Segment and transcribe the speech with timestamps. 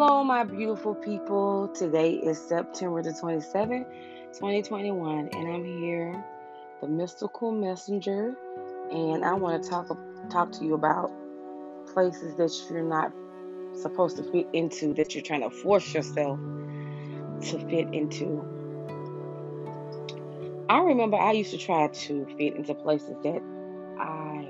[0.00, 1.66] Hello, my beautiful people.
[1.74, 3.84] Today is September the 27th,
[4.32, 6.24] 2021, and I'm here,
[6.80, 8.36] the mystical messenger,
[8.92, 9.88] and I want to talk
[10.30, 11.10] talk to you about
[11.92, 13.12] places that you're not
[13.74, 18.44] supposed to fit into, that you're trying to force yourself to fit into.
[20.68, 23.42] I remember I used to try to fit into places that
[23.98, 24.46] I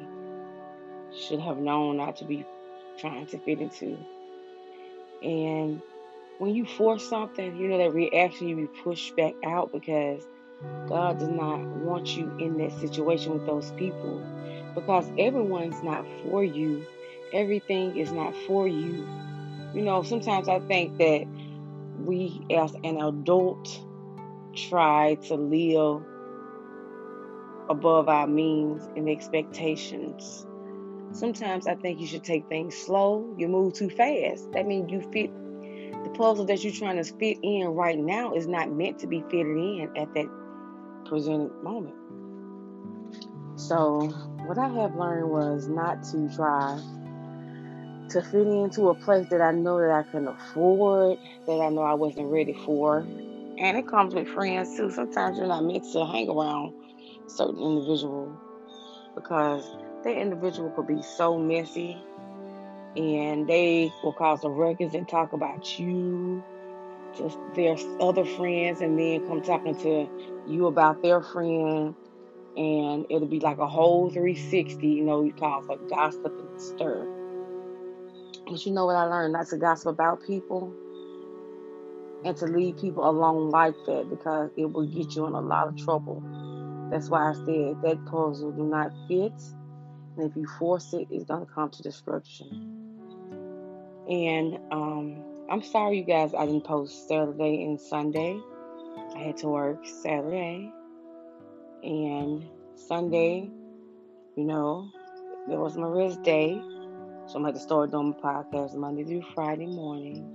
[1.17, 2.44] should have known not to be
[2.99, 3.96] trying to fit into.
[5.22, 5.82] And
[6.39, 10.26] when you force something, you know that reaction you be pushed back out because
[10.89, 14.23] God does not want you in that situation with those people
[14.75, 16.85] because everyone's not for you.
[17.32, 19.07] Everything is not for you.
[19.75, 21.26] You know, sometimes I think that
[22.04, 23.81] we as an adult
[24.54, 26.03] try to live
[27.68, 30.46] above our means and expectations.
[31.12, 33.34] Sometimes I think you should take things slow.
[33.37, 34.53] You move too fast.
[34.53, 35.31] That means you fit
[36.05, 39.23] the puzzle that you're trying to fit in right now is not meant to be
[39.23, 40.27] fitted in at that
[41.06, 41.95] presented moment.
[43.56, 44.06] So,
[44.47, 46.81] what I have learned was not to try
[48.11, 51.83] to fit into a place that I know that I can afford, that I know
[51.83, 52.98] I wasn't ready for.
[53.01, 54.91] And it comes with friends too.
[54.91, 56.73] Sometimes you're not meant to hang around
[57.27, 58.39] certain individuals
[59.14, 59.64] because
[60.05, 61.97] that individual could be so messy
[62.97, 66.43] and they will cause a ruckus and talk about you
[67.17, 70.09] to their other friends and then come talking to
[70.47, 71.95] you about their friend
[72.57, 77.07] and it'll be like a whole 360 you know you call for gossip and stir.
[78.49, 79.35] But you know what i learned?
[79.35, 80.73] Not to gossip about people
[82.25, 85.69] and to leave people alone like that because it will get you in a lot
[85.69, 86.23] of trouble.
[86.91, 89.33] That's why I said that puzzle do not fit.
[90.19, 92.48] And if you force it, it's going to come to destruction.
[94.11, 98.40] And um, I'm sorry, you guys, I didn't post Saturday and Sunday.
[99.14, 100.73] I had to work Saturday.
[101.84, 103.48] And Sunday,
[104.36, 104.90] you know,
[105.48, 106.61] it was my rest day.
[107.28, 110.34] So I'm going to start doing my podcast Monday through Friday morning.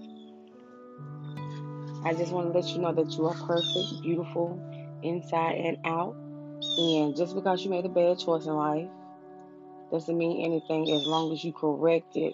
[2.05, 4.61] I just want to let you know that you are perfect, beautiful,
[5.03, 6.15] inside and out.
[6.77, 8.87] And just because you made a bad choice in life
[9.93, 12.33] doesn't mean anything as long as you correct it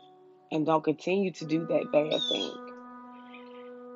[0.50, 2.54] and don't continue to do that bad thing.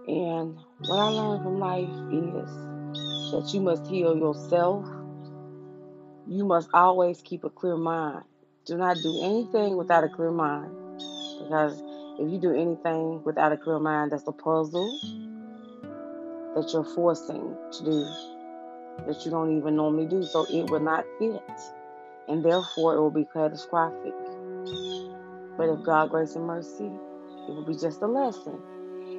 [0.06, 4.85] And what I learned from life is that you must heal yourself.
[6.28, 8.25] You must always keep a clear mind.
[8.66, 10.69] Do not do anything without a clear mind.
[11.41, 11.81] Because
[12.19, 14.91] if you do anything without a clear mind, that's a puzzle
[16.56, 18.06] that you're forcing to do
[19.07, 20.22] that you don't even normally do.
[20.24, 21.41] So it will not fit.
[22.28, 24.14] And therefore, it will be catastrophic.
[25.58, 28.60] But if God, grace, and mercy, it will be just a lesson.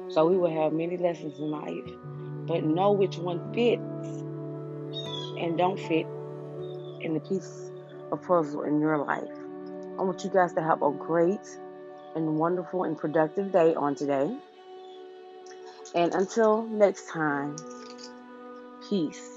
[0.09, 1.85] So we will have many lessons in life.
[2.47, 3.81] But know which one fits
[5.39, 6.05] and don't fit
[7.01, 7.71] in the piece
[8.11, 9.23] of puzzle in your life.
[9.97, 11.47] I want you guys to have a great
[12.15, 14.35] and wonderful and productive day on today.
[15.93, 17.55] And until next time,
[18.89, 19.34] peace.